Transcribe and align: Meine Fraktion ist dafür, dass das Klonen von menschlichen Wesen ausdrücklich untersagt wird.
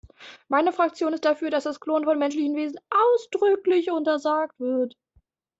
Meine 0.47 0.71
Fraktion 0.73 1.13
ist 1.13 1.25
dafür, 1.25 1.51
dass 1.51 1.65
das 1.65 1.79
Klonen 1.79 2.05
von 2.05 2.17
menschlichen 2.17 2.55
Wesen 2.55 2.79
ausdrücklich 2.89 3.91
untersagt 3.91 4.59
wird. 4.59 4.97